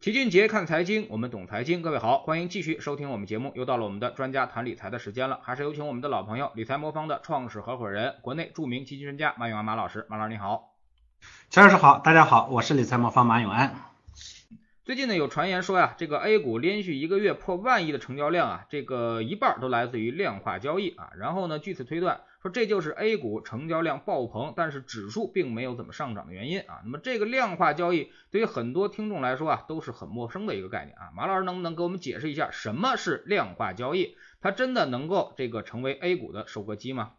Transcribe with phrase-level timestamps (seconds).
[0.00, 1.82] 齐俊杰看财经，我们懂财经。
[1.82, 3.52] 各位好，欢迎继续收听我们节目。
[3.54, 10.06] 又到了我们的专家谈理财的时间了，还是有请我们的老朋友，理财魔方的创始合伙人，国内著名基金专家马永安马老师。
[10.08, 10.72] 马老师你好，
[11.50, 13.74] 钱老师好，大家好，我是理财魔方马永安。
[14.84, 21.10] 最近呢有传言说呀，这个 A 股连续一个月破万亿的成交量啊，这个一半都来自于量化交易啊。
[21.18, 22.22] 然后呢，据此推断。
[22.42, 26.80] 说这就是 A 股成交量爆棚，但是指数并没有怎么上涨的原因啊。
[26.84, 31.12] 那么这个量化交易对于很多听众来说啊，都是很陌生的一个概念啊。
[31.14, 34.16] 马老师能不能给我们解释一下什么是量化交易？
[34.40, 37.10] 它真的能够这个成为 A 股的收割机吗？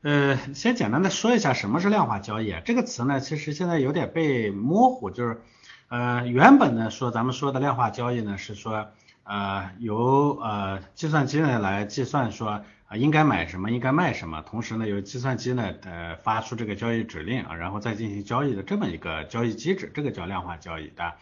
[0.00, 2.62] 呃，先简单的说一下什么是量化交易啊。
[2.64, 5.42] 这个词呢，其实现在有点被模糊，就是
[5.88, 8.88] 呃原本呢说咱们说的量化交易呢是说
[9.24, 12.64] 呃由呃计算机呢来计算说。
[12.92, 21.14] 啊，应该买什么，应该卖什么，同时呢，由计算机呢，呃，发出这个交易指令啊，然后再进行交易的这么一个交易机制，这个叫量化交易的。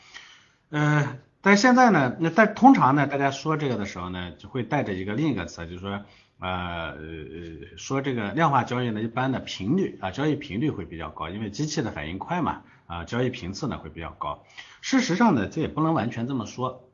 [0.70, 6.02] 呃，但现在呢，那但通常呢，大家说这个的时候呢，就会带着一个另一个词，就是说，
[6.40, 6.96] 呃，
[7.76, 14.42] 说这个量化交易呢，一般的频率啊，交易频率会比较高，因为机器的反应快嘛，啊，交易频次呢会比较高。
[14.80, 16.89] 事实上呢，这也不能完全这么说。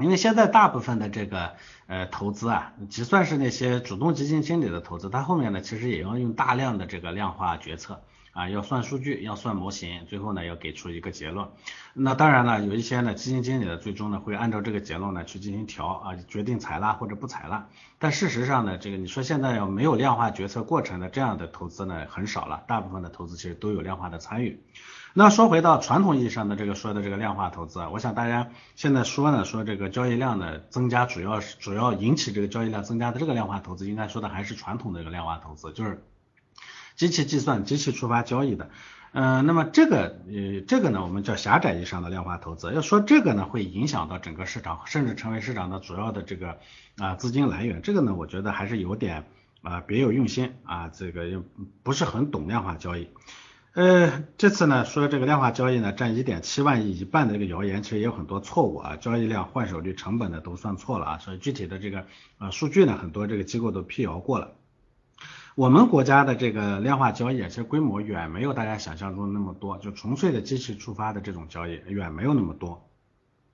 [0.00, 1.52] 因为现在大部分的这个
[1.86, 11.48] 呃投资啊，就算是那些主动基金经理的投资，它后面呢其实也要用大量的这个量化决策啊，要算数据，要算模型，最后呢要给出一个结论。
[11.94, 17.66] 那当然了，有一些呢基金经理的最终呢会按照这个结论呢去进行调啊，决定采纳或者不采纳。
[17.98, 24.62] 但事实上呢，这个你说现在要没有量化决策过程的这样的投资呢很少了，大部分的投资其实都有量化的参与。
[25.12, 36.04] 那说回到传统意义上的这个说的这个量化投资啊，我想大家现在说呢，说这个交易量的增加，主要是主要引起这个交易量增加的这个量化投资，应该说的还是传统的这个量化投资，就是
[36.94, 38.70] 机器计算、机器触发交易的。
[39.12, 42.72] 嗯，那么这个呃这个呢，我们叫狭窄意义上的量化投资。
[42.72, 46.58] 要说这个呢，会影响到整个市场，甚至成为市场的主要的这个
[46.98, 47.82] 啊资金来源。
[47.82, 49.24] 这个呢，我觉得还是有点
[49.62, 51.42] 啊别有用心啊，这个又
[51.82, 53.08] 不是很懂量化交易。
[53.72, 62.04] 呃，这次呢说这个量化交易呢占一点七万亿一半的这个谣言，其实也有很多错误啊，交易量、换手率、成本呢都算错了啊，所以具体的这个
[62.38, 64.54] 呃数据呢，很多这个机构都辟谣过了。
[65.54, 72.88] 我们国家的这个量化交易其实规模远没有大家想象中那么多，就纯粹的机器触发的这种交易远没有那么多。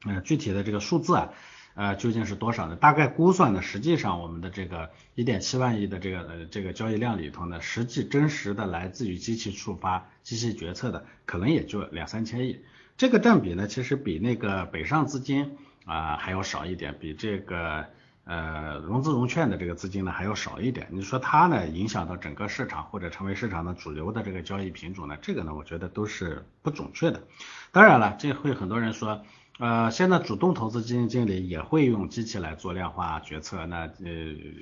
[0.06, 1.28] 嗯，具体的这个数字啊。
[1.76, 2.74] 呃，究竟是多少呢？
[2.74, 12.64] 大概估算呢，实际上我们的这个一点七万亿的这个呃这个交易量里头呢，实际真实的来自于机器触发、机器决策的，可能也就两三千亿。
[12.96, 17.84] 这个占比呢，其实比那个北上资金啊还要少一点，比这个
[18.24, 20.86] 呃融资融券的这个资金呢还要少一点。
[20.90, 27.22] 你说它呢影响到整个市场或者成为市场的主流的这个交易品种呢，这个呢我觉得都是不准确的。
[27.70, 29.22] 当然了，这会很多人说。
[29.58, 34.14] 呃，现在主动投资基金经理也会用机器来做量化决策，那呃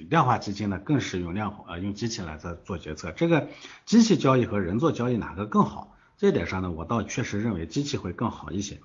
[0.08, 3.10] 量化基金呢更是用量呃用机器来在做决策。
[3.10, 3.48] 这个
[3.84, 5.96] 机器交易和人做交易哪个更好？
[6.16, 8.78] 这点上呢，我倒确实认为机器会更好一些。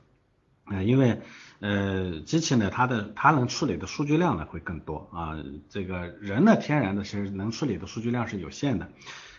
[0.66, 1.22] 呃，因为
[1.60, 5.38] 呃机器呢，它的它能处理的数据量呢会更多啊，
[5.70, 8.90] 这个人呢天然的其实能处理的数据量是有限的。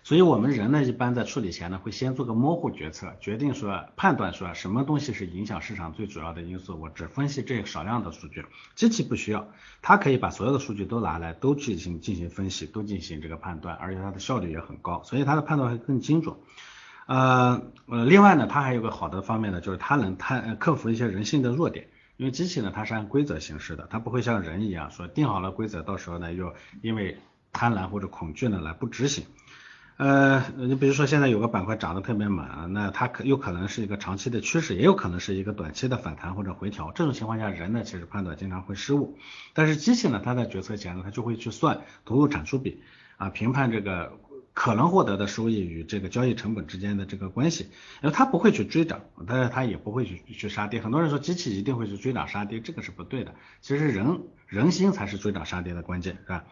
[0.02, 6.80] 所以，我们人呢，一般在处理前呢，会先做个模糊决策，决定说判断说什么东西是影响市场最主要的因素。
[6.80, 8.44] 我只分析这少量的数据，
[8.74, 9.46] 机器不需要，
[9.82, 16.34] 它可以把所有的数据都拿来，都进行进行分析，都进行这个判断，而且它的效率也很高，所以它的判断会更精准。
[17.06, 27.18] 呃呃，另外呢，它还有个好的方面呢，就是它能探克服一些人性的弱点，因为机器呢，它是按规则行事的，它不会像人一样说定好了规则，到时候呢又因为
[27.52, 29.24] 贪婪或者恐惧呢来不执行。
[30.00, 36.90] 呃，你比如说现在有个板块涨得特别猛，那它可有可能是一个长期的趋势，也有可能是一个短期的反弹或者回调。
[36.92, 39.18] 这种情况下，人呢其实判断经常会失误，
[39.52, 42.82] 但是机器呢，它在决策前呢，它就会去算投入产出比
[43.18, 44.18] 啊，评判这个
[44.54, 47.64] 可能获得的收益与这个交易成本之间的这个关系，
[48.02, 50.80] 因为它不会去追涨，但是它也不会去去杀跌。
[50.80, 53.34] 很多人说机器一定会去追涨杀跌，这个是不对的。
[53.60, 56.44] 其实人人心才是追涨杀跌的关键，是吧？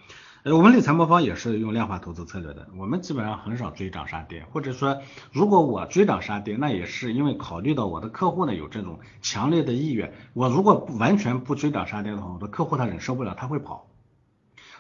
[0.44, 5.02] 呃，我们理财魔方也是用量化投资策略的，我们基本上很少追涨杀跌，或者说，
[5.32, 13.88] 如果我追涨杀跌，那也是因为考虑到我的客户呢有这种强烈的意愿，我如果不完全不追涨杀跌的话，我的客户他忍受不了，他会跑，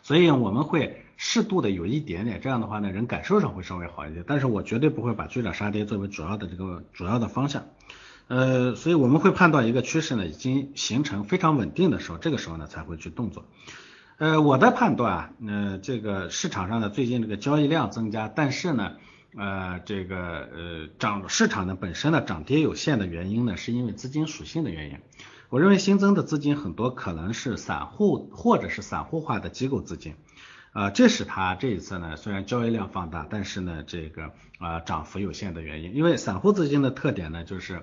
[0.02, 7.64] 所以我们会适度的有一点点，这样的话呢，人感受上会稍微好一点，但是我绝对不会把追涨杀跌作为主要的这个主要的方向，
[8.28, 13.44] 呃，所以我们会判断一个趋势呢已经形成非常稳定的时候，这个时候呢才会去动作。
[14.18, 18.96] 呃，我的判断啊，呃，这个市场上的最近这个交易量增加，但是呢，
[19.36, 24.98] 呃这个呃涨市场呢本身呢涨跌有限的原因呢，是因为资金属性的原因。
[25.50, 30.16] 我认为新增的资金很多可能是散户或者是散户化的机构资金，
[30.72, 35.94] 啊，这是它这一次呢虽然交易量放大，但是呢这个啊涨幅有限的原因。
[35.94, 37.82] 因为散户资金的特点呢就是，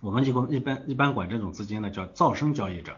[0.00, 2.96] 我们一般一般一般管这种资金呢叫噪声交易者，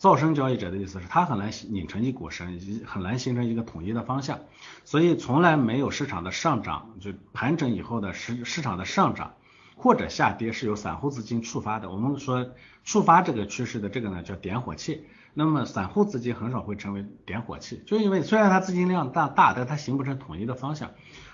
[0.00, 4.40] 噪声交易者的意思是它很难拧成一股绳，很难形成一个统一的方向，
[4.84, 9.34] 所以从来没有市场的上涨，就盘整以后的市市场的上涨。
[9.74, 12.50] 或者下跌是由散户资金触发的，我们说
[12.84, 20.92] 触发这个趋势的这个呢叫点火器，那么散户资金很少会成为点火器，就因为虽然它资金量大大，但它形不成统一的方向，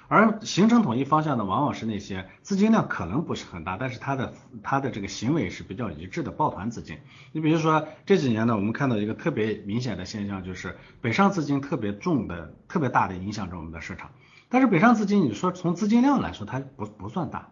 [0.09, 4.33] 而形成统一方向的往往是那些资金量可能不是很大，但是它的
[4.63, 6.99] 它的这个行为是比较一致的抱团资金。
[7.33, 14.11] 你比如说这几年呢，我们看到一个特别明显的现象，就是北上资金特别重的、特别大的影响着我们的市场，
[14.49, 17.51] 但是北上资金你说从资金量来说，它不不算大。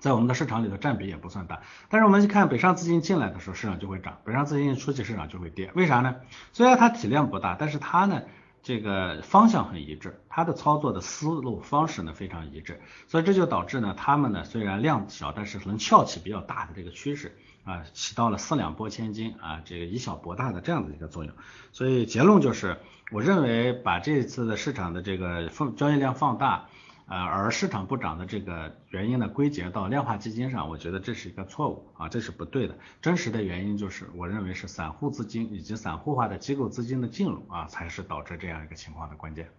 [0.00, 5.70] 在我们的市场里头占比也不算大，但是我们一看北上资金进来的时候，市场就会涨；北上资金出去，市场就会跌。
[5.74, 6.16] 为啥呢？
[6.52, 8.20] 虽然它体量不大，但是它呢，
[8.64, 21.34] 这个方向很一致，它的操作的思路方式呢非常一致，所以这就导致呢，他们呢虽然量小，但是能翘起比较大的这个趋势啊，起到了四两拨千斤啊，这个以小博大的这样的一个作用。
[21.72, 22.78] 所以结论就是，
[23.12, 26.68] 我认为把这次的市场的这个放交易量放大。
[27.06, 32.78] 呃，而市场不涨的这个原因呢，归结到量化基金上，我觉得这是一个错误啊，这是不对的。
[33.02, 39.50] 真实的原因就是，我认为是散户资金以及散户化的机构资金的进入啊，才是导致这样一个情况的关键。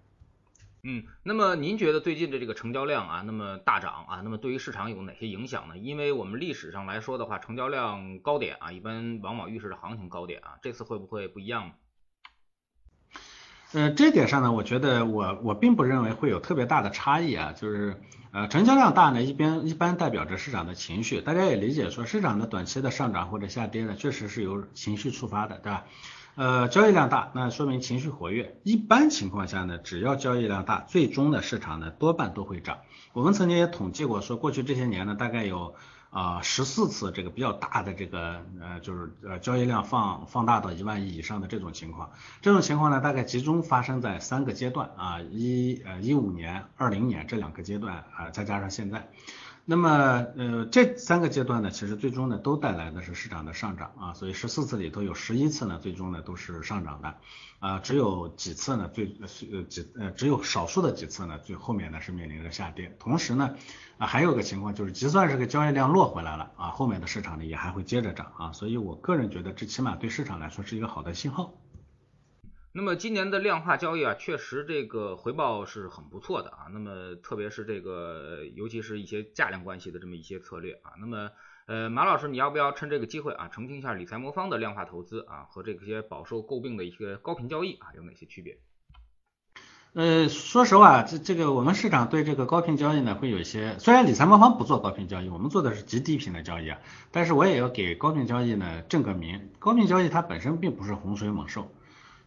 [0.82, 5.78] 嗯，那么您觉得最近的这个成交量啊，那么大涨啊，那么对于市场有哪些影响呢？
[5.78, 11.74] 因为我们历史上来说的话，成交量高点啊，一般往往预示着行情高点啊，这次会不会不一样？
[13.74, 18.00] 呃，这点上呢，我觉得我我并不认为会有特别大的差异啊，就是
[18.32, 25.84] 呃成交量大呢，一边一般代表着市场的情绪，大家也理解说市场的短期的上涨或者下跌呢，确实是由情绪触发的，对吧？
[26.36, 32.78] 呃，交易量大，那说明情绪活跃，一般情况下呢，只要交易量大，最终的市场呢多半都会涨。
[33.14, 35.76] 我们曾经也统计过，说过去这些年呢，大概有。
[36.16, 42.10] 啊，十四次这个比较大的这个呃，就是呃交易量放放大到一万亿以上的这种情况，
[42.42, 49.10] 这种情况呢，大概集中发生在三个阶段啊，一呃一五年、二零年这两个阶段啊，再加上现在。
[49.68, 49.90] 那么，
[50.38, 57.16] 呃，这三个阶段呢，其实最终呢都带来的是市场的上涨啊，所以十四次里头有十一次呢，最终呢都是上涨的
[57.58, 62.96] 啊，只有几次呢，最呃几呃只有少数的几次呢，最后面呢是面临着下跌。
[63.00, 63.56] 同时呢，
[63.98, 71.52] 啊还有个情况就是，就算是个交易量落回来了啊，后面的市场呢也还会接着涨啊，所以我个人觉得这起码对市场来说是一个好的信号。
[72.78, 76.68] 那么今年的量化交易啊，确实这个回报是很不错的啊。
[76.74, 80.92] 那么特别是这个，尤其是一些价量关系的这么一些策略啊。
[81.00, 81.32] 那么
[81.68, 88.58] 呃，马老师，你要不要趁这个机会啊，澄清一下理财魔方的量化投资啊和这些饱受诟病的一些高频交易啊有哪些区别？
[89.94, 96.78] 呃，说实话，这这个我们市场对这个高频交易呢会有一些，虽然理财魔方不做高频交易，我们做的是极低频的交易啊，
[97.10, 99.50] 但是我也要给高频交易呢正个名。
[99.60, 101.72] 高频交易它本身并不是洪水猛兽。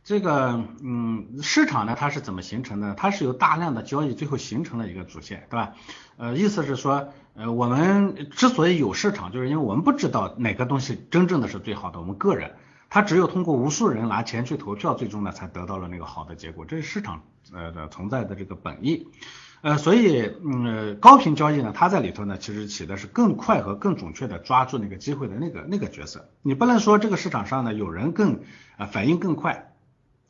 [0.09, 2.95] 这个嗯，市场呢，它是怎么形成的？
[2.95, 5.75] 它是由大量的交易最后形成了一个主线，对吧？
[6.17, 12.01] 呃，意思是说，呃，我们之所以有市场，就是因为我们不知道哪个东西真正的是最好的。
[12.01, 12.53] 我们个人，
[12.89, 16.65] 他只有通过无数人拿钱去投票，最终呢才得到了那个好的结果。
[16.65, 17.21] 这是市场
[17.53, 19.09] 呃的存在的这个本意。
[19.61, 26.31] 呃，所以嗯，高频交易呢，它在里头呢，其实起的是更快和更准确的抓住那个机会的那个那个角色。
[26.41, 28.41] 你不能说这个市场上呢有人更
[28.79, 29.68] 呃反应更快。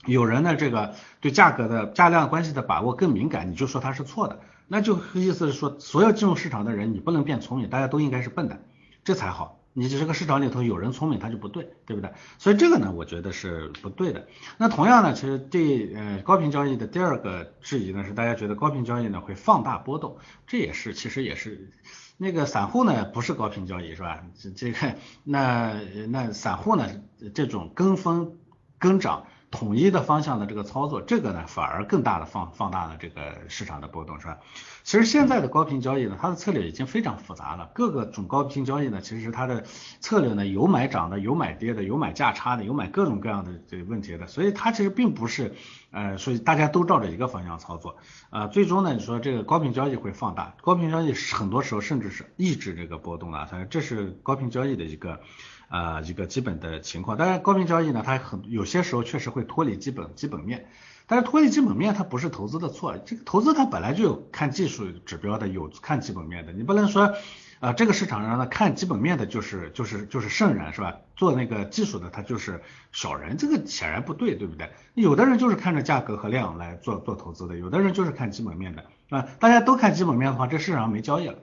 [0.09, 8.61] 有人呢，这个对价格的价量关系的把握更敏感，你就说他是错的，那就意思是说，所有进入市场的人，你不能变聪明，大家都应该是笨的，
[9.05, 9.57] 这才好。
[9.75, 12.11] 你这个市场里头有人聪明，他就不对，对不对？
[12.38, 14.27] 所以这个呢，我觉得是不对的。
[14.57, 20.17] 那同样呢，其实对呃高频交易的第二个质疑呢，是大家觉得高频交易呢会放大波动，
[20.49, 21.71] 这也是其实也是
[22.17, 24.25] 那个散户呢不是高频交易是吧？
[24.37, 25.75] 这这个那
[26.09, 26.88] 那散户呢
[27.33, 28.38] 这种跟风
[28.81, 29.27] 跟涨。
[29.50, 34.38] 统一的方向的这个操作，这个呢反而更大的放放大了这个市场的波动，是吧？
[34.85, 37.71] 其实现在的高频交易呢，它的策略已经非常复杂了。
[37.75, 39.64] 各个种高频交易呢，其实它的
[40.00, 44.26] 策略呢有买涨的，有买跌的，有买价差的，有买各种各样的这个问题的。
[44.26, 45.55] 所以它其实并不是
[45.90, 47.97] 呃，所以大家都照着一个方向操作，
[48.31, 55.21] 呃，最终呢，你说这个高频交易会放大，高频交易很多时候甚至是抑制这个波动的，它这是高频交易的一个。
[55.69, 60.67] 啊，一个基本的情况，当然高频交易呢，它很有些时候确实会脱离基本基本面，
[61.07, 67.15] 但是脱离基本面它不是投资的错，这个投资它本来就有看技术指标的，有看基本面的，你不能说。
[67.61, 70.95] 啊，这个市场上呢，看基本面的就是就是就是圣人是吧？
[71.17, 74.71] 做那个技术的他就是小人，这个显然不对，对不对？
[74.95, 79.27] 有的人就是看着价格和量来做做投资的，有的人就是看基本面的啊。
[79.41, 81.39] 大家都看基本面的话，这市场上没交易了。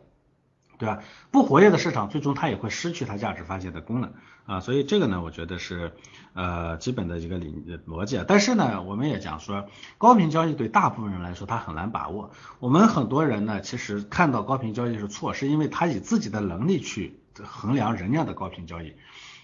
[0.77, 0.99] 对吧？
[1.31, 4.13] 不活跃的市场，最终它也会失去它价值发现的功能
[4.45, 5.93] 啊，所以这个呢，我觉得是
[6.33, 7.53] 呃基本的一个理
[7.87, 8.23] 逻辑。
[8.27, 9.67] 但是呢，我们也讲说，
[9.97, 12.31] 高频交易对大部分人来说，他很难把握。
[12.59, 18.93] 我们很多人呢，其实看到高频交易是错，是因为他以自己的能力去衡量人家的高频交易。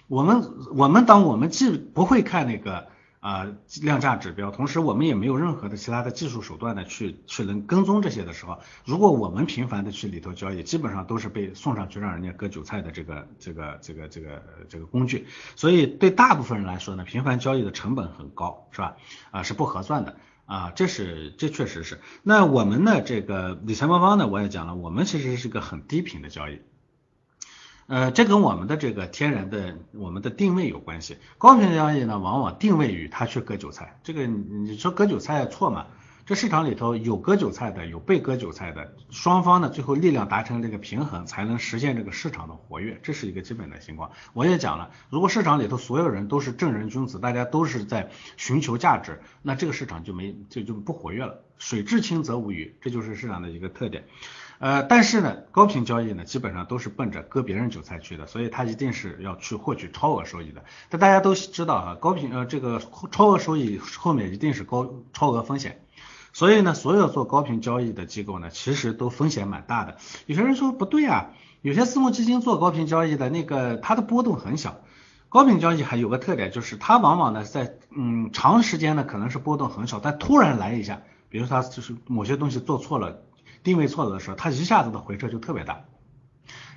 [0.08, 2.88] 我们我们当我们既不会看那个。
[3.22, 3.48] 啊，
[3.84, 18.98] 量价指标，同时我们也没有任何的其他的技术手段呢，去去能跟踪这些的时候，如果我们频繁的去里头交易，基本上都是被送上去让人家割韭菜的这个这个这个这个这个工具，所以对大部分人来说呢，频繁交易的成本很高，是吧？
[19.30, 22.00] 啊，是不合算的啊，这是这确实是。
[22.24, 26.60] 那我们的这个理财魔方呢，我也讲了，我们其实是个很低频的交易。
[27.92, 31.18] 呃，这跟我们的这个天然的我们的定位有关系。
[31.38, 34.00] 高频交易呢，往往定位于它去割韭菜。
[34.02, 35.88] 这个你说割韭菜错吗？
[36.26, 44.10] 这市场里头有割韭菜的，有被割韭菜的，双方呢最后力量达成这个平衡，才能实现这个市场的活跃，这是一个基本的情况。
[44.32, 51.42] 我也讲了，如果市场里头所有人都是正人君子，大家都是在寻求价值，那这个市场就没就就不活跃了。
[51.58, 54.06] 水至清则无鱼，这就是市场的一个特点。
[54.62, 60.64] 呃，但是呢，高频交易呢，基本上都是奔着割别人韭菜去的，所以它一定是要去获取超额收益的。
[60.88, 62.80] 但大家都知道哈，高频呃这个
[63.12, 65.82] 超额收益后面一定是高超额风险，
[66.32, 69.98] 所以呢，所有做高频交易的机构呢，其实都风险蛮大的。
[70.28, 71.32] 有些人说不对啊，
[71.64, 74.82] 有些私募基金做高频交易的那个它的波动很小，
[75.30, 83.24] 高频交易还有个特点就是它往往呢在嗯长时间呢可能是波动很小，但突然来一下，比如它就是某些东西做错了。
[83.64, 85.86] 定位错了的时候，它一下子的回撤就特别大。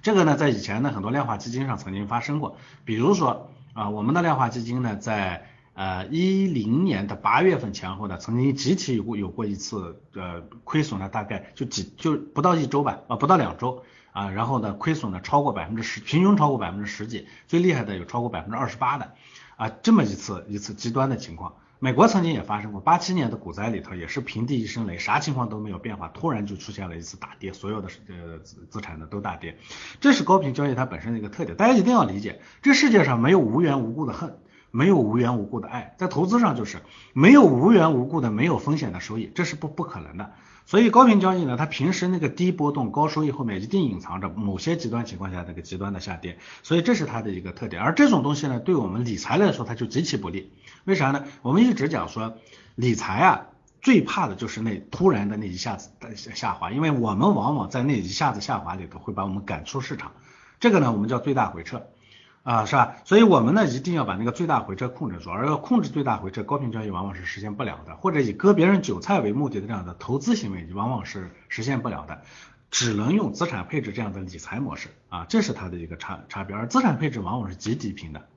[0.03, 2.59] 这个呢，在以前呢，很多量化基金上曾经发生过。
[2.85, 19.15] 比如说啊，我们的量化基金呢，在呃一零年的八月份前后呢，曾经集体有过有过一次呃亏损呢，大概就几就不到一周吧，啊不到两周啊，然后呢亏损呢超过百分之十，平均超过百分之十几，最厉害的有超过百分之二十八的
[19.57, 21.55] 啊，这么一次一次极端的情况。
[21.85, 29.59] 美国曾经也发生过，八七年的股灾里头也是平地一声雷，啥情况都没有变化，突然就出现了一次大跌，所有的呃资资产呢都大跌，
[30.01, 34.39] 这是高频交易它本身的一个特点，大家一定要理解，这世界上没有无缘无故的恨，
[34.71, 36.79] 没有无缘无故的爱，在投资上就是
[37.13, 40.33] 没有无缘无故的没有风险的收益，这是不不可能的。
[40.67, 47.83] 所以高频交易呢，它平时那个低波动高收益后面一定隐藏着某些极端情况下那个极端的下跌，所以这是它的一个特点。
[47.83, 50.53] 而这种东西呢，对我们理财来说它就极其不利。
[50.85, 51.25] 为啥呢？
[51.43, 52.39] 我们一直讲说
[52.75, 53.47] 理财啊，
[53.83, 60.13] 最怕的就是那突然的那一下子的下滑，因为我们往往在那一下子下滑里头会把我们赶出市场，
[60.61, 61.87] 这个呢我们叫最大回撤。
[62.45, 62.97] 啊，是吧？
[63.07, 72.21] 所以我们呢一定要把那个最大回撤控制住，而要控制最大回撤，高频交易往往是实现不了的，或者以割别人韭菜为目的的这样的投资行为，往往是实现不了的，
[72.71, 76.55] 只能用资产配置这样的理财模式啊，这是它的一个差差别。
[76.55, 78.29] 而资产配置往往是极低频的，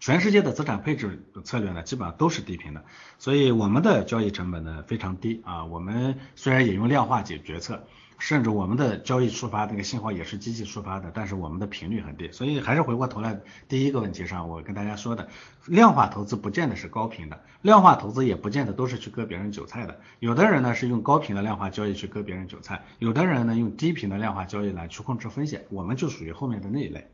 [0.00, 2.84] 全世界的资产配置策略呢，基本上都是低频的，
[3.18, 5.64] 所以我们的交易成本呢非常低啊。
[5.64, 7.84] 我们虽然也用量化解决策。
[8.18, 15.28] 甚至我们的交易触发那个信号也是机器触发的，但是我们的频率很低，所以还是回过头来第一个问题上，我跟大家说的，
[15.66, 27.10] 量化投资不见得是高频的，量化投资也不见得都是去割别人韭菜的，有的人呢是用高频的量化交易去割别人韭菜，有的人呢用低频的量化交易来去控制风险，我们就属于后面的那一类。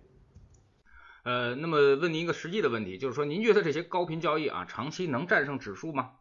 [1.22, 6.12] 呃，那么问您一个实际的问题，就是说您觉得这些高频交易啊，长期能战胜指数吗？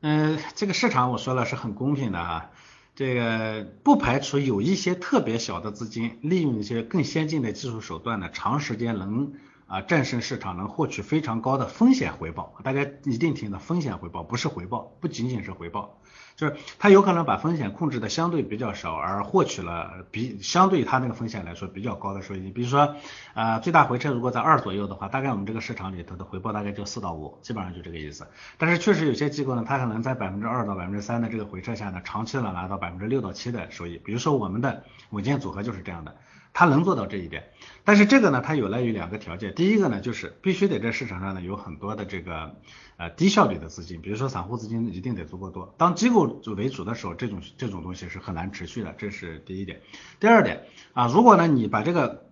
[0.00, 2.50] 嗯，这个市场我说了是很公平的啊。
[2.94, 9.32] 这个不排除有一些特别小的资金，利用一些更先进的技术手段呢，长时间能
[9.72, 12.52] 啊战胜市场，能获取非常高的风险回报。
[12.62, 15.98] 大家一定听到风险回报，不是回报，不仅仅是回报。
[16.36, 22.50] 就是它有可能把风险控制的相对比较少，而获取了比相对它那个风险来说比较高的收益。
[22.50, 22.96] 比如说，
[23.32, 28.26] 呃，最大回撤如果在二左右的话，大概我们这个市场里头的回报大概就四到五，基本上就这个意思。
[28.58, 33.96] 但是确实有些机构呢，它可能在百分之二到百分之三的这个回撤下呢，长期的拿到百分之六到七的收益。
[33.96, 36.14] 比如说我们的稳健组合就是这样的。
[36.54, 37.44] 它能做到这一点，
[37.84, 39.54] 但是这个呢，它有赖于两个条件。
[39.54, 42.54] 第一个呢，就是必须得在市场上呢有很多的这个
[42.96, 45.74] 呃低效率的资金，比如说散户资金一定得足够多。
[45.78, 49.80] 当机构为主的时候，这种这种东西是很难持续的，这是第一点。
[50.20, 52.26] 第二点啊，如果呢你把这个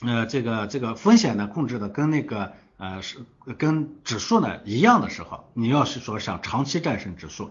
[0.00, 3.18] 呃这个这个风险呢控制的跟那个呃是
[3.58, 7.50] 跟指数呢一样的时候，你要是说想长期战胜指数。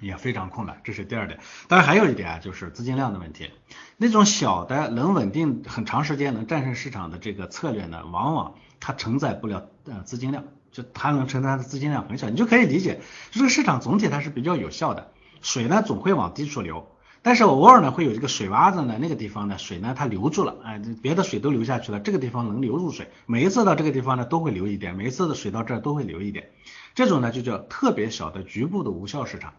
[0.00, 1.38] 也非常困难，这是第二点。
[1.68, 3.50] 当然还有一点啊，就是资金量的问题。
[3.96, 12.28] 那种小的能稳定很长时间能战胜市场的这个策略呢，往往它承载不了呃资金量，就它能承担的资金量很小。
[12.30, 13.00] 你就可以理解，
[13.30, 15.10] 这个市场总体它是比较有效的，
[15.42, 16.86] 水呢总会往低处流，
[17.22, 26.50] 但是偶尔呢会有这个水洼子呢，那个地方呢水呢它留住了，哎，别的水都流下去了，这个地方能流入水，每一次到这个地方呢都会流一点，每一次的水到这儿都会流一点，
[26.94, 29.54] 这种呢就叫特别小的局部的无效市场。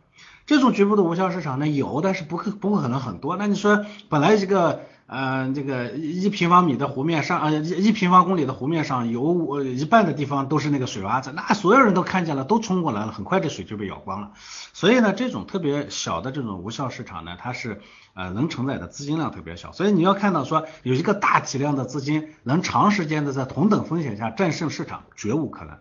[0.49, 3.37] 这种局部的无效市场呢有，但是不可不可能很多。
[3.37, 14.31] 那你说本来一个呃这个一平方米的湖面上呃一平方公里的湖面上有一半的地方都是那个水洼子，那所有人都看见了，都冲过来了，很快这水就被舀光了。
[14.73, 17.79] 所以呢，这种特别小的这种无效市场呢，它是
[18.15, 19.71] 呃能承载的资金量特别小。
[19.71, 25.77] 所以你要看到说有一个大体量的资金能长时间的在同等风险下战胜市场，绝无可能。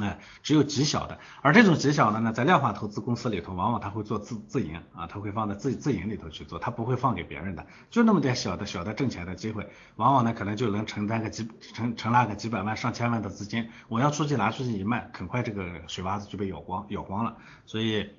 [0.00, 17.36] 哎，只有极小的，而这种极小的呢，在量化投资公司里头，往往他会做自自营啊，他会放在自自营里头去做，他不会放给别人的，就那么点小的小的挣钱的机会，往往呢可能就能承担个几承承拉个几百万上千万的资金，我要出去拿出去一卖，很快这个水洼子就被咬光咬光了，
[17.66, 18.10] 所以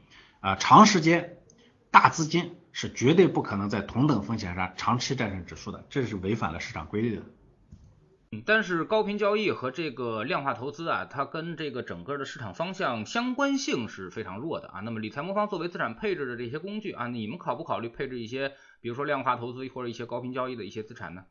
[0.42, 1.38] 啊，长时间
[1.92, 7.24] 大资金是绝对不可能在同等风险上长期战胜指数的，这是违反了市场规律的。
[8.46, 14.82] 但是高频交易和这个量化投资啊，它跟这个整个的市场方向相关性是非常弱的啊。
[14.82, 21.24] 那么理财魔方作为资产配置的这些工具啊，你们考不考虑配置一些，比如说量化投资或者一些高频交易的一些资产呢？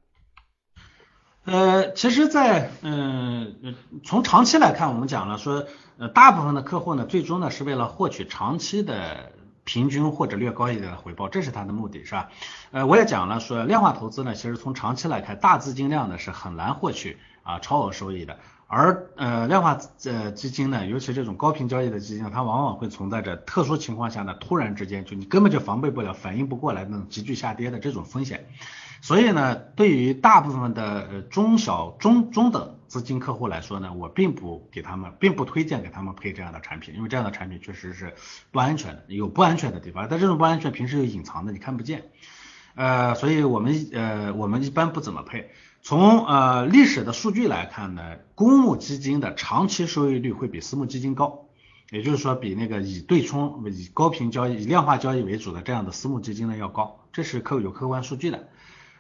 [1.45, 5.67] 呃，其实，在嗯从长期来看，我们讲了说，
[5.99, 9.33] 呃，大部分的客户呢，最终呢是为了获取长期的。
[9.69, 12.31] 平均或者略高一点的回报，这是它的目的，是吧？
[12.71, 28.47] 呃，我也讲了，说量化投资呢，其实从长期来看，大资金量呢是很难获取啊超额收益的，而呃量化呃基金呢，尤其这种高频交易的基金，它往往会存在着特殊情况下呢，突然之间就你根本就防备不了、反应不过来那种急剧下跌的这种风险。
[29.01, 38.15] 所以呢，对于大部分的呃中小中中等资金客户来说呢，我并不给他们，并不推荐给他们配这样的产品，因为这样的产品确实是
[38.51, 42.11] 不安全的，有不安全的地方，但这种不安全平时有隐藏的，你看不见。
[42.75, 45.51] 呃，所以我们呃我们一般不怎么配。
[45.83, 51.47] 从呃历史的数据来看呢，公募基金的长期收益率会比私募基金高，
[51.91, 58.49] 也就是说比那个以对冲、以高频交易、以量化交易为主的这样的私募基金呢要高，这是客有客观数据的。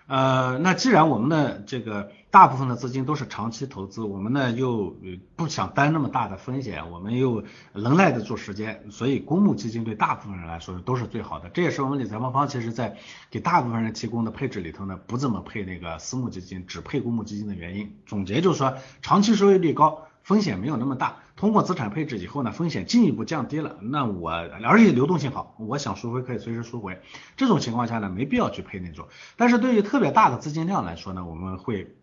[0.09, 4.97] 呃，那既然我们的这个大部分的资金都是长期投资，我们呢又
[5.37, 7.45] 不想担那么大的风险，我们又
[7.75, 11.51] 能耐得住时间，所以公募基金对大部分人来说都是最好的。
[11.51, 12.97] 这也是我们理财方方其实在
[13.31, 17.95] 给大部分人提供的配置里头呢，不怎么配那个私募基金，只配公募基金的原因。
[18.07, 20.07] 总结就是说，长期收益率高。
[20.23, 23.77] 风险没有那么大，通过资产配置以后呢，风险进一步降低了。
[23.81, 27.01] 那我而且流动性好，我想赎回可以随时赎回。
[27.37, 29.07] 这种情况下呢，没必要去配那种。
[29.37, 31.95] 但是对于特别大的资金量来说呢，我们会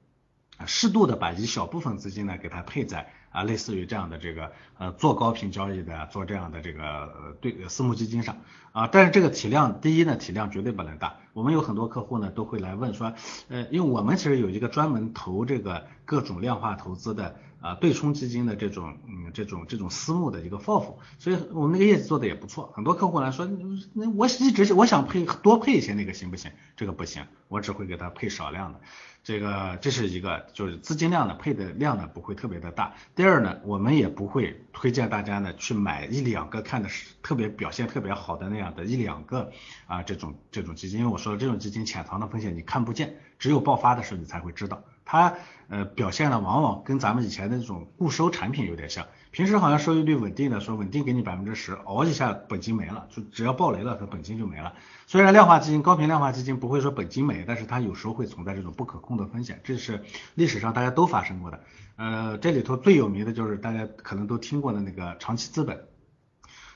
[0.65, 8.37] 适度的把一小部分资金呢给它配在啊类似于这样的这个呃做高频交易的做这样的这个对私募基金上
[8.71, 8.87] 啊。
[8.87, 11.17] 但是这个体量第一呢体量绝对不能大。
[11.33, 13.11] 我们有很多客户呢都会来问说，
[13.49, 17.35] 呃，因为我们其实有一个专门投这个各种量化投资的。
[17.65, 22.71] 啊，对冲基金的这种，嗯，这种这种私募的一个 FOF，所以我们那个业绩做的也不错。
[22.75, 23.49] 很多客户来说，
[23.93, 26.51] 那我一直我想配多配一些那个行不行？
[26.75, 28.81] 这个不行，我只会给他配少量的。
[29.23, 32.93] 这个这是一个，就是资金量呢配的量呢不会特别的大。
[33.15, 39.51] 第二呢，我们也不会推荐大家呢去买一两个看的是特别表现特别好的那样的一两个
[39.87, 44.83] 啊这种这种基金，因为我说了这种基金潜藏的风险你看不见，只有爆发的时候你才会知道。
[45.05, 45.35] 它
[45.69, 49.05] 呃表现呢，往往跟咱们以前的这种固收产品有点像。
[49.31, 54.73] 平时好像收益率稳定的，说稳定给你百分之十，熬一下本金没了，就只要暴雷了，它本金就没了。
[55.07, 60.03] 虽然量化基金、高频量化基金不会说本金没，但是它有时候会存在这种不可控的风险，这是
[60.35, 61.59] 历史上大家都发生过的。
[61.97, 65.85] 呃，这里头最有名的就是大家可能都听过的那个长期资本，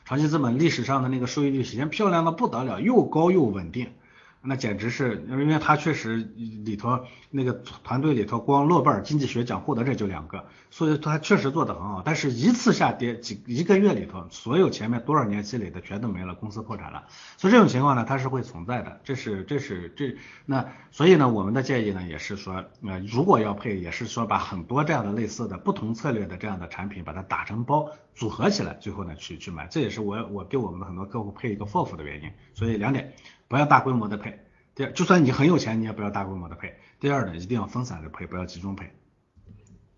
[0.03, 3.93] 长期资本历史上的那个收益率显现漂亮的不得了，又高又稳定。
[4.41, 6.97] 那简直是，因为他确实里头
[7.29, 7.51] 那个
[7.83, 12.01] 团队里头，光诺贝尔经济学奖获得者就两个，所以他确实做得很好。
[12.05, 17.03] 但是一次下跌几一个月里头，所有前面多少年积累的全都没了，公司破产了。
[17.35, 19.01] 所以这种情况呢，它是会存在的。
[19.03, 29.67] 这是这是这那，所以呢，我们的建议呢也是说，呃，如果要配，也是说把很多这样的类似的不同策略的这样的产品，把它打成包组合起来，最后呢去去买。
[29.67, 32.31] 这也是我我给我们的很多客户配一个 FOF 的原因。
[32.53, 33.13] 所以两点。
[33.49, 34.45] 不要大规模的配。
[34.75, 36.79] 第二，就算你很有钱，你也不要大规模的配。
[36.99, 38.93] 第二呢，一定要分散的配，不要集中配。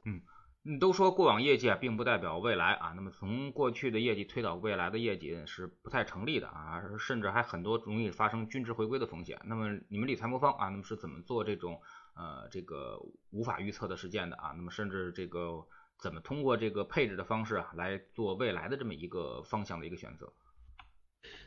[0.05, 0.21] 嗯
[0.63, 2.93] 你都说过往业绩啊，并不代表未来啊。
[2.95, 9.41] 那么从过去的业绩推导未来的业绩是不太成立的啊，甚至还很多容易发生均值回归的风险。
[9.43, 11.81] 那么你们理财魔方啊，那么是怎么做这种
[12.15, 12.99] 呃这个
[13.31, 14.53] 无法预测的事件的啊？
[14.55, 15.65] 那么甚至这个
[15.97, 20.31] 怎么通过这个配置的方式啊，来做未来的这么一个方向的一个选择？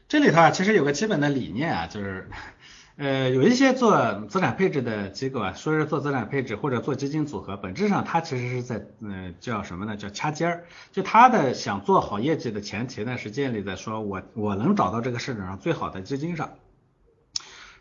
[0.08, 2.28] 这里头啊，其实有个基本的理念啊，就是。
[2.96, 9.96] 呃，有一些做资产配置的机构啊，说是做资产配置或者做基金组合，本质上它其实是在，嗯，叫什么呢？
[9.96, 10.64] 叫掐尖儿。
[10.92, 16.50] 就他的想做好业绩的前提呢，是建立在说我我能找到这个市场上最好的基金上。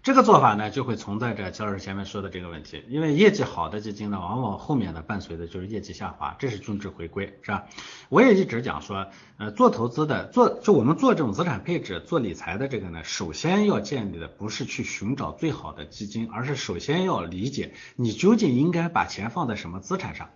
[0.03, 7.63] 这个做法呢，就会存在着焦老师前面说的这个问题，因为业绩好的基金呢，往往后面呢伴随的就是业绩下滑，这是均值回归，是吧？
[8.09, 20.31] 我也一直讲说，呃，做投资的，做就我们做这种资产配置、做理财的这个呢，首先要建立的不是去寻找最好的基金，而是首先要理解你究竟应该把钱放在什么资产上。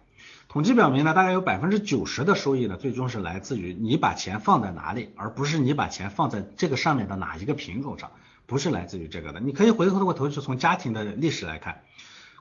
[0.48, 8.12] 统计表明呢，大概有百分之九十的收益呢，最终是来自于你把钱放在哪里，而不是你把钱放在这个上面的哪一个品种上。
[8.48, 11.84] 不是来自于这个的，你可以回头过头去从家庭的历史来看，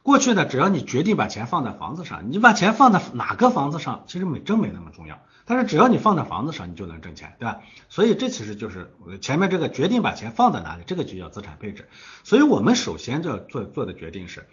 [0.03, 7.61] 过去的，只要你决定把钱放在房子上，你把钱放在哪个房子上，其实没真没那么重要，但是只要你放在房子上，你就能挣钱，对吧？
[7.89, 11.89] 所以这其实就是前面这个决定把钱放在哪里，这个就叫资产配置。
[12.23, 14.47] 所以我们首先就要做做的决定是。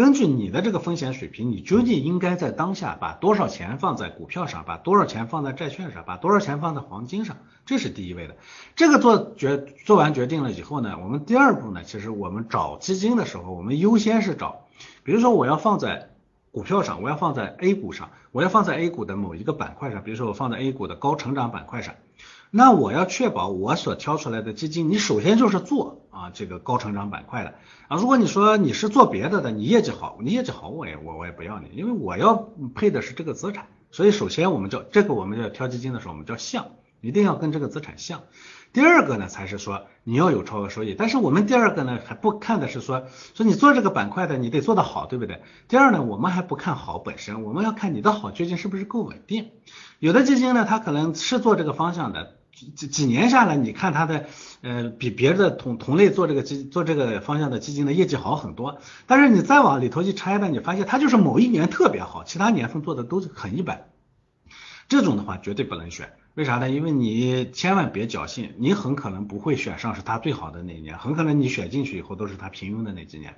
[0.00, 7.36] 根据你的这个风险水平，你究竟应该在当下把多少钱放在股票上，把多少钱放在债券上，把多少钱放在黄金上，
[7.66, 8.34] 这是第一位的。
[8.74, 14.68] 这个做决做完决定了以后呢，我们第二步呢，其实我们找基金的时候，我们优先是找，
[15.04, 16.08] 比如说我要放在
[16.50, 21.94] 股票上，我要放在 A 股上，我要放在 A 股的某一个板块上，比如说我放在 A 股的高成长板块上。
[22.50, 27.54] 那我要确保我所挑出来的基金，你首先就是做啊这个高成长板块的
[27.88, 27.96] 啊。
[27.96, 33.66] 如果你说你是做别的的，你业绩好，你业绩好我也我我也不要你，因为我要配的是这个资产。
[33.92, 36.66] 所以首先我们叫这个我们要挑基金的时候，我们叫像，
[37.00, 38.22] 一定要跟这个资产像。
[38.72, 45.42] 第二个呢才是说你要有超额收益，但是我们第二个呢还不看的是说说你做这个板块的你得做得好，对不对？
[45.66, 49.50] 第二呢我们还不看好本身，我们要看你的好究竟是不是够稳定。
[49.98, 52.36] 有的基金呢它可能是做这个方向的。
[52.68, 54.26] 几几年下来，你看它的
[54.62, 63.88] 呃比别的同同类做这个基做这个方向的基金的业绩好很多，但是你再往里头去拆呢，你发现它就是某一年特别好，其他年份做的都是很一般。
[64.88, 66.68] 这种的话绝对不能选，为啥呢？
[66.68, 73.36] 因为你千万别侥幸，你很可能不会选上是它最好的那一年，很可能你选进去以后都是它平庸的那几年。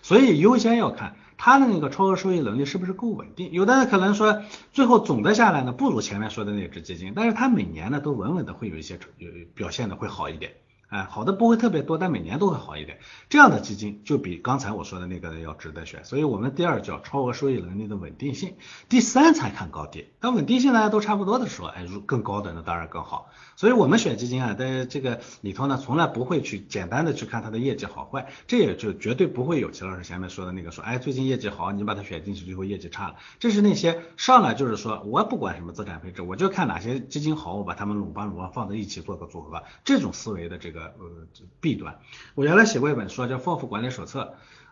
[0.00, 3.50] 所以优先要看他的那个超额收益能力是不是够稳定。
[3.52, 4.42] 有的人可能说
[4.72, 10.52] 最后总的下来呢不如前面说的那只基金，但是它每年呢都稳稳的会有一些有表现的会好一点。
[10.88, 12.98] 哎，好的不会特别多，但每年都会好一点。
[13.28, 16.04] 这样的基金就比刚才我说的那个要值得选。
[16.04, 18.54] 所以我们第二叫超额收益能力的稳定性，
[18.88, 20.06] 第三才看高低。
[20.20, 23.30] 当稳定性大家都差不多的时候，哎，如更高的那当然更好。
[23.56, 33.16] 所以我们选基金啊，在这个里头呢，从来不会去简单的去看它的业绩好坏，这也就绝对不会有齐老师前面说的那个说，哎，最近业绩好，你把它选进去，最后业绩差了。
[33.40, 40.83] 这是那些上来就是说我不管什么资产配置，我就看哪些基金好，我把它们拢帮拢放在一起做个组合，这种思维的这个。
[40.98, 41.26] 呃，
[41.60, 41.98] 弊端。
[42.34, 44.22] 我原来写过一本书叫《丰富管理手册》，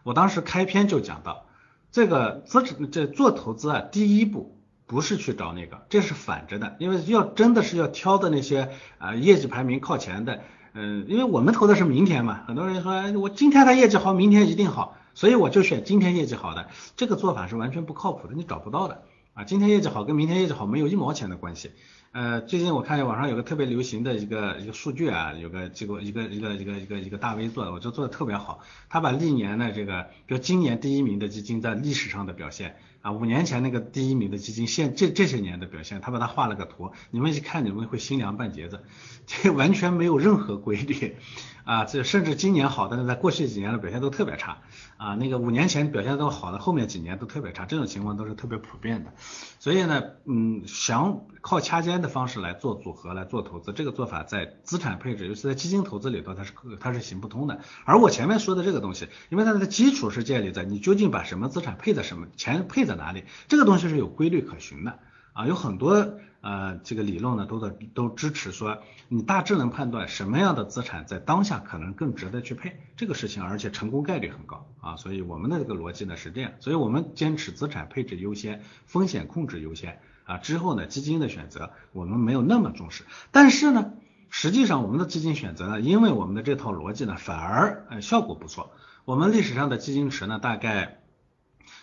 [0.02, 1.46] 我当时开篇就讲到，
[1.90, 10.40] 这个资产这做投资啊，第一步不是去找那个，这是反着的，因为要真的是要挑的那些啊业绩排名靠前的，
[10.74, 19.02] 嗯，因为我们投的是明天嘛，很多人说我今天他业绩好，明天一定好，所以我就选今天业绩好的，这个做法是完全不靠谱的，你找不到的
[19.34, 21.72] 啊，今天业绩好跟明天业绩好没有一毛钱的关系。
[22.12, 28.60] 呃，最近我看见网上有个特别流行的一个一个数据啊，有个机构一个一个一个一个一个大 V 做的，我觉得做的特别好。
[28.90, 38.84] 他把历年的这个，比如今年第一名的基金在历史上的表现啊，五年前那个第一名的基金现这这些年的表现，他把它画了个图，你们一看你们会心凉半截子，
[39.26, 41.16] 这完全没有任何规律
[41.64, 44.58] 啊，这甚至今年好的在过去几年的表现都特别差
[44.96, 49.12] 啊，那个五年前表现都好的后面几年都特别差，这种情况都是特别普遍的。
[49.60, 51.92] 所以呢，嗯，想靠掐尖。
[52.02, 57.60] 的方式来做组合来做投资，这个做法在资产配置，尤其在基金投资里头，它是它是行不通的。
[57.84, 64.98] 而我前面说的这个东西，因为它的基础是建立在你究竟把什么资产配在什么，钱配在哪里，这个东西是有规律可循的
[65.34, 65.46] 啊。
[65.46, 74.96] 有很多呃这个理论呢，都在都支持说，你大致能判断什么样的资产在当下可能更值得去配这个事情，而且成功概率很高啊。
[74.96, 80.00] 所以我们的这个逻辑呢是这样，所以我们坚持资产配置优先，风险控制优先。
[80.24, 83.92] 啊，之后呢，基金的选择我们没有那么重视，但是呢，
[84.30, 88.70] 实际上我们的基金选择呢，因为我们的这套逻辑呢，反而呃效果不错。
[89.04, 91.01] 我们历史上的基金池呢，大概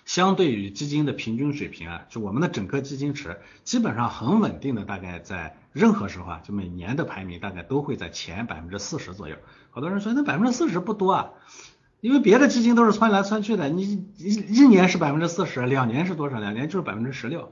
[0.10, 9.36] 相对于基金的平均水平啊，就我们的整个基金池基本上很稳定的，大概在任何时候啊，就每年的排名大概都会在前百分之四十左右。
[9.70, 11.30] 好多人说那百分之四十不多啊，
[12.02, 16.40] 因为别的基金都是窜来窜去的，你一一年是百分之四十，两年是多少？
[16.40, 17.52] 两年就是百分之十六。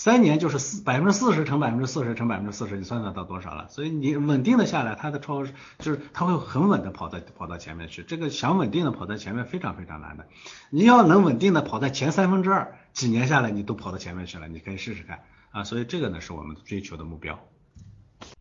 [0.00, 3.68] 三年就是四百分之四十乘百分之四十乘百分之四十，你算算到多少了？
[3.68, 5.52] 所以你稳定的下来，它的超就
[5.92, 8.02] 是它会很稳的跑在跑到前面去。
[8.02, 10.26] 这个想稳定的跑在前面非常非常难的。
[10.70, 15.64] 你要能稳定的跑在前三分之二，几年下来你都跑到前面去了，你可以试试看啊。
[15.64, 17.38] 所以这个呢是我们追求的目标。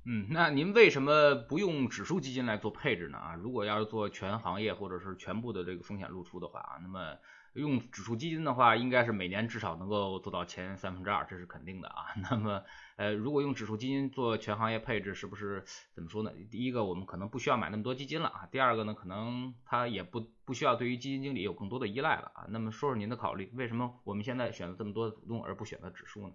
[0.05, 3.17] 嗯，那您为什么不用指数基金来做配置呢？
[3.17, 7.17] 啊，如果要是做全行业或者是全部的这个风险露出的话啊，那么。
[7.53, 12.05] 用指数基金的话，应该是每年至少能够做到前三分之二，这是肯定的啊。
[12.29, 12.63] 那么，
[12.95, 16.31] 呃，如果用指数基金做全行业配置，是不是怎么说呢？
[16.51, 18.47] 第一个，我们可能不需要买那么多基金了啊。
[18.51, 22.45] 第二个呢，可能它也不不需要对于基金经理有更多的依赖了啊。
[22.49, 26.33] 那么，说说您的考虑，为什么我们现在选择这么多的主动而不选择指数呢？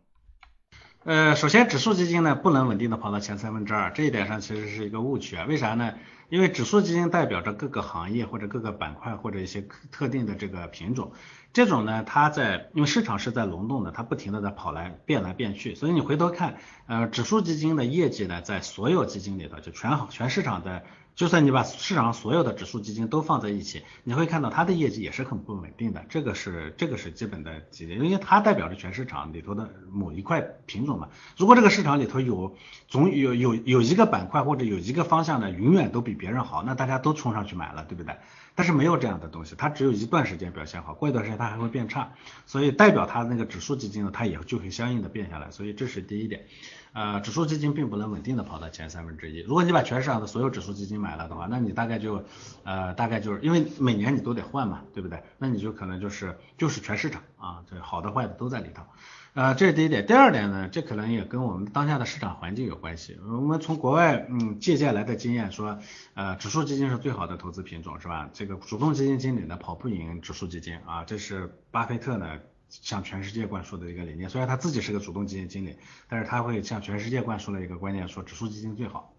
[1.05, 5.45] 呃，首先指数基金呢不能稳定的跑到前三分之二，这一点上其实是一个误区啊。
[5.47, 5.93] 为啥呢？
[6.31, 9.63] 因为指数基金代表着各个行业或者各个板块或者一些
[9.93, 11.13] 特定的这个品种，
[11.53, 20.85] 这种呢它在因为市场是在轮动的，它不停的在跑来变来变去，所以你回头看，呃，指数基金的业绩呢，在所有基金里头就全行全市场的。
[21.15, 26.05] 就算你把市场上所有的指数基金都放在一起，你会看到它的业绩也是很不稳定的。
[26.09, 31.09] 这个是这个是基本的几点因为它代表着全市场里头的某一块品种嘛。
[31.37, 32.57] 如果这个市场里头有
[32.89, 38.17] 总有有有一个板块或者有一个方向呢，永远都比别人好，那大家都冲上去买了，对不对？
[38.57, 42.13] 但是没有这样的东西，它只有一段时间表现好，过一段时间它还会变差，
[42.47, 45.51] 所以代表它那个指数基金呢，它也就会相应的变下来。
[45.53, 46.47] 所以这是第一点。
[46.95, 49.41] 呃，指数基金并不能稳定的跑到前三分之一。
[49.41, 52.25] 如果你把全市场的所有指数基金买了的话，那你大概就，
[52.63, 55.21] 呃，大概就是因为每年你都得换嘛，对不对？
[55.37, 58.85] 那你就可能就是就是全市场啊，这好的坏的都在里头。
[59.33, 60.07] 呃，这是第一点。
[60.07, 63.19] 第二点呢，这可能也跟我们当下的市场环境有关系。
[63.27, 65.77] 我们从国外嗯借鉴来的经验说，
[66.15, 68.31] 呃，指数基金是最好的投资品种，是吧？
[68.33, 72.39] 这个主动基金经理呢跑不赢指数基金啊，这是巴菲特呢。
[72.83, 75.77] 向全世界灌输的一个理念，虽然他自己是个主动基金经理，
[76.09, 79.13] 但是他会向全世界灌输了一个观念，说指数基金最好。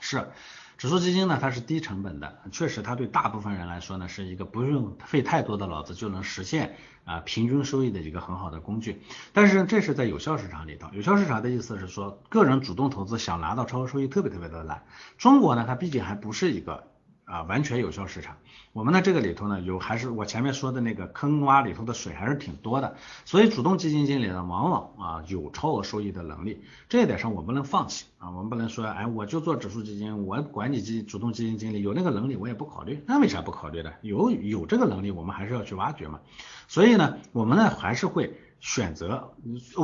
[0.00, 0.28] 是，
[0.76, 9.02] 指数基金呢，它是低成本的，确实它对大部分人来说呢，是一个不用费太多的脑子就能实现啊平均收益的一个很好的工具。
[9.32, 14.84] 但是这是在有效市场里头，有效市场的意思是说，个人主动投资想拿到超额收益特别特别的难。
[15.16, 16.88] 中国呢，它毕竟还不是一个。
[17.28, 18.38] 啊，完全有效市场，
[18.72, 33.92] 我们呢这个里头呢，有还是我前面说的那个坑洼里头的水还是挺多的，所以主动基金经理呢，往往啊有超额收益的能力，这一点上我不能放弃啊，我们不能说，哎，我就做指数基金，我管你基主动基金经理有那个能力，我也不考虑，那为啥不考虑呢？
[34.00, 36.20] 有有这个能力，我们还是要去挖掘嘛，
[36.66, 39.34] 所以呢，我们呢还是会选择，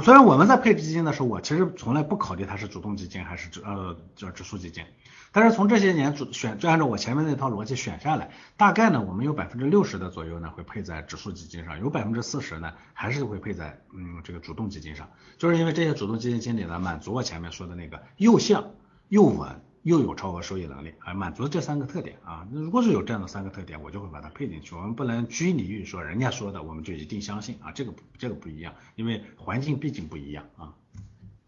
[0.02, 4.84] 虽然我们在配置基金的时候，我其实从来不考虑它是主动基金还是呃叫指数基金。
[5.30, 18.70] 但是从这些年主选，就按照我前面那套逻辑选下来，大概呢，我们有百分之六十的左右呢会配在指数基金上，有百分之四十呢还是会配在嗯这个主动基金上，就是因为这些主动基金经理呢满足我前面说的那个又像
[19.08, 24.74] 又稳又有超额收益能力，啊满足这三个特点啊，那如果是有这样的三个特点，我就会把它配进去。
[24.74, 30.74] 我们不能拘泥于说人家说的我们就一定相信啊，这个这个不一样，因为环境毕竟不一样啊。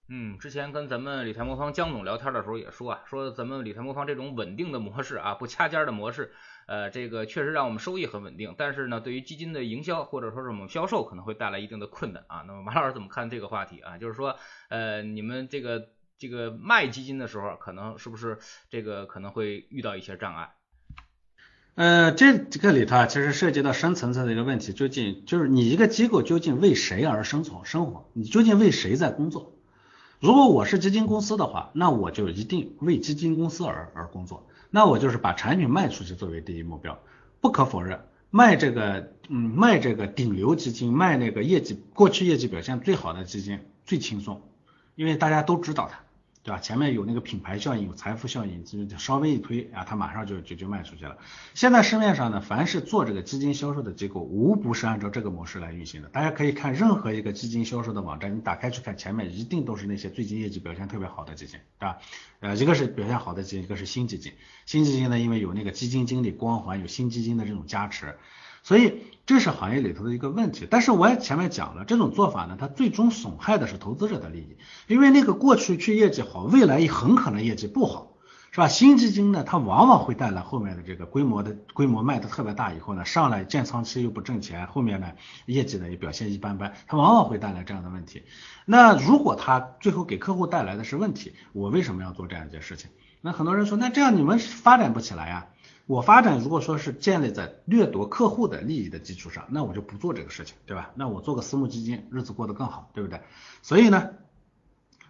[0.08, 6.30] 嗯，之前跟咱们理财魔方江总聊天的时候也说啊，说咱们理财魔方这种稳定的模式啊，不掐尖的模式，
[6.66, 12.44] 呃，这个确实让我们收益很稳定，但是呢，对于基金的营销或者说是我们销售可能会带来一定的困难啊。
[12.46, 13.98] 那么马老师怎么看这个话题啊？
[13.98, 14.36] 就是说，
[14.68, 18.38] 呃，你们这个这个卖基金的时候，可能是不是
[18.70, 20.50] 这个可能会遇到一些障碍？
[21.74, 28.08] 呃，这这个里头啊，其实涉及到深层次的一个问题，究竟就是你一个机构究竟为谁而生存生活？
[28.14, 29.52] 你究竟为谁在工作？
[30.18, 36.98] 如果我是基金公司的话，那我就一定为基金公司而而工作，那我就是把产品卖出去作为第一目标。
[37.42, 38.00] 不可否认，
[38.30, 44.40] 卖这个，嗯，卖这个顶流基金，卖那个业绩过去业绩表现最好的基金最轻松，
[44.94, 46.05] 因为大家都知道它。
[46.46, 46.60] 对吧？
[46.60, 51.18] 前面有那个品牌效应，有财富效应，就稍微一推啊，它马上就就就卖出去了。
[51.54, 56.08] 现在市面上呢，凡是做这个基金销售的机构，无不是按照这个模式来运行的。
[56.08, 61.98] 大家可以看任何一个基金销售的网站，你打开去看，前面一定都是那些最近业绩表现特别好的基金，对吧？
[62.38, 64.32] 呃，一个是表现好的基金，一个是新基金。
[64.66, 68.16] 新基金呢，因为有那个基金经理光环，有新基金的这种加持。
[68.66, 74.56] 所以这是行业里头的一个问题，但是我也前面讲了，这种做法呢，它最终损害的是投资者的利益，
[74.88, 78.14] 因为那个过去去业绩好，未来也很可能业绩不好，
[78.50, 78.66] 是吧？
[78.66, 85.12] 新基金呢，它往往会带来后面的这个规模的规模卖的特别大以后呢，上来建仓期又不挣钱，后面呢
[85.46, 88.24] 业绩呢也表现一般般，它往往会带来这样的问题。
[88.64, 92.90] 那如果它最后给客户带来的是问题，我为什么要做这样一件事情？
[93.20, 95.46] 那很多人说，那这样你们发展不起来呀？
[95.86, 100.90] 我发展如果说是建立在掠夺客户的利益的基础上，那我就不做这个事情，对吧？
[100.94, 103.22] 那我做个私募基金，日子过得更好，对不对？
[103.62, 104.10] 所以呢，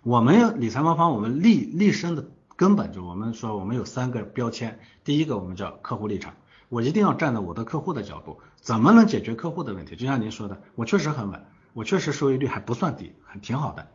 [0.02, 2.28] 我们理财魔方我们立立身的。
[2.58, 4.80] 根本就我们说，我们有三个标签。
[5.04, 6.32] 第一个，我们叫客户立场，
[6.70, 9.94] 我一定要站在我的客户的角度，怎么能解决客户的问题？
[9.94, 13.86] 就像您说的，我确实很稳，我确实收益率还不算低，很挺好的。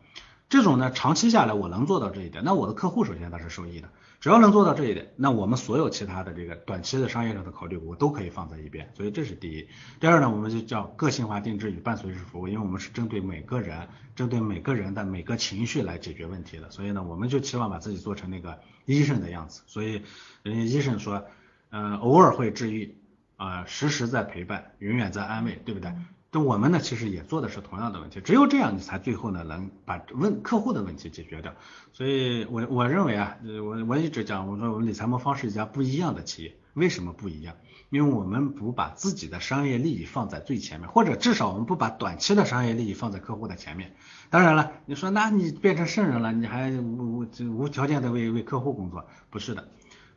[0.52, 3.88] 这种呢，长期下来我能做到这一点，那我的客户首先他是受益的。
[4.20, 8.92] 只要能做到这一点，那我们所有其他的这个短期的商业上的考虑，我都可以放在一边。
[8.94, 9.66] 所以这是第一。
[9.98, 16.70] 第二呢，我们就叫个性化定制与伴随式服务，因为我们是针对每个人，针对每个人的每个情绪来解决问题的。
[16.70, 19.62] 所以呢，我们就期望把自己做成那个医生的样子。
[19.66, 20.02] 所以
[20.42, 21.24] 人家医生说，
[21.70, 22.94] 嗯，偶尔会治愈，
[23.38, 25.90] 啊，时时在陪伴，永远在安慰，对不对？
[26.34, 31.52] 那我们呢，其实也做的是同样的问题，只有这样，你才最后呢能把问客户的问题解决掉。
[31.92, 36.56] 所以，我我认为啊，我我一直讲，我说我们理财魔方是一家不一样的企业。
[36.72, 37.54] 为什么不一样？
[37.90, 43.94] 因为我们不把自己的商业利益放在最前面，或者至少我们不把短期的商业利益放在客户的前面。
[44.30, 47.26] 当然了，你说那你变成圣人了，你还无无
[47.58, 49.06] 无条件的为为客户工作？
[49.28, 49.68] 不是的。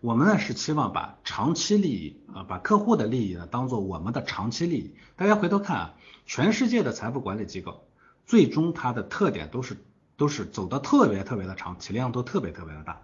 [0.02, 4.96] 我们呢是期望把长期利益啊，把客户的利益呢当做我们的长期利益。
[5.16, 5.94] 大家回头看啊，
[6.28, 7.88] 全世界的财富管理机构，
[8.26, 9.84] 最终它的特点都是
[10.16, 13.02] 都是走的特别特别的长，体量都特别特别的大。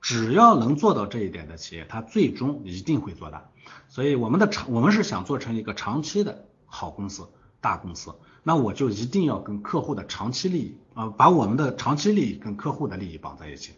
[0.00, 3.50] 只要能做到这一点的企业，它最终一定会做大。
[3.88, 7.26] 所以我们的长，我们是想做成一个长期的好公司、
[7.60, 8.14] 大公司。
[8.44, 13.72] 那我就一定要跟客户的长期利益啊，把我们的长期利益跟客户的利益绑在一起。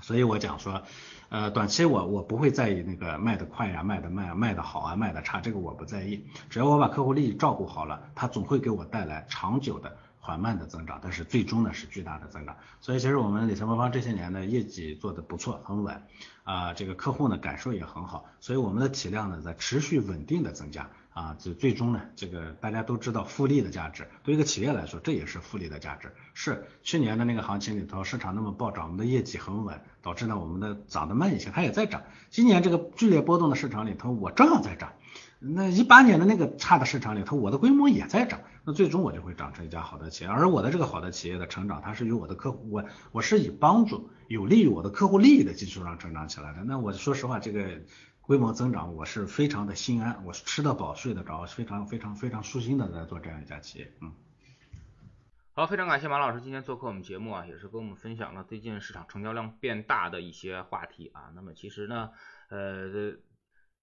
[0.00, 0.82] 所以我讲说。
[1.30, 6.26] 呃，短期我我不会在意那个卖的快呀，卖的慢啊，卖的好啊，卖的差，这个我不在意。
[6.48, 12.56] 只要我把客户利益照顾好了，他总会给我带来长久的缓慢的增长，但是最终呢是巨大的增长。
[12.80, 16.02] 所以其实我们理财魔方这些年的业绩做的不错，很稳
[16.42, 20.90] 啊，这个客户呢感受也很好，所以我们的体量呢在持续稳定的增加。
[21.12, 26.12] 啊，这最终呢，这个大家都知道复利的价值，对一个企业来说，这也是复利的价值。
[26.34, 32.02] 是去年的那个行情里头，市场那么暴涨，我们的业绩很稳，导致呢我们的涨得慢一些，它也在涨。
[32.30, 34.92] 今年这个剧烈波动的市场里头，我照样在涨。
[35.40, 40.30] 那一八年的那个差的市场里头，我的规模也在涨，那最终我就会长成一家好的企业。
[40.30, 46.62] 而我的这个好的企业的成长，它是与我的客户，我我是以帮助有利于我的客户利益的基础上成长起来的。
[46.64, 47.80] 那我说实话，这个。
[48.30, 53.92] 规模增长，我是非常的心安，我是吃得饱睡得着，非常非常非常舒心的在做这样一家企业。
[54.00, 54.12] 嗯，
[55.52, 61.32] 好，非常感谢马老师今天做客我们节目啊，也是跟我们分享了最近市场成交量变大的一些话题啊。
[61.34, 62.10] 那么其实呢，
[62.50, 63.16] 呃，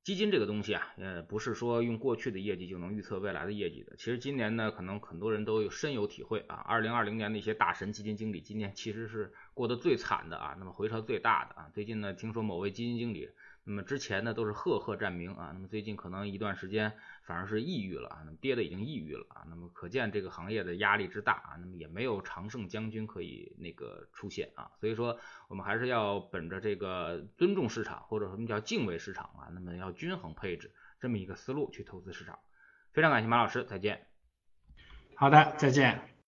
[0.05, 3.97] 基金这个东西啊，呃，不是说用过去的业绩就能预测未来的业绩的。
[3.97, 6.55] 其实今年呢，可能很多人都有深有体会啊。
[6.55, 11.69] 二零二零年的一些大神基金经理，今年其实是过得最惨的啊，那么回撤最大的啊。
[11.73, 13.27] 最近呢，听说某位基金经理。
[13.67, 16.93] 那么之前呢都是赫赫战名啊，那么最近可能一段时间
[17.25, 32.39] 反而是抑郁了啊，那么跌的已经抑郁了啊，那么可见这个行业的压力之大啊，那么也没有常胜将军可以那个出现啊，所以说我们还是要本着这个尊重市场或者什么叫敬畏市场啊，那么要均衡配置这么一个思路去投资市场。
[32.93, 34.07] 非常感谢马老师，再见。
[35.17, 36.07] 好的，再见。